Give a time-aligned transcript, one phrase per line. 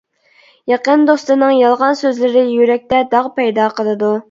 [0.71, 4.15] يېقىن دوستنىڭ يالغان سۆزلىرى يۈرەكتە داغ پەيدا قىلىدۇ.